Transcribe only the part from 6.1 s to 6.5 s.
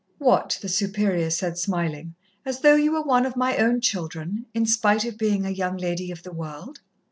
of the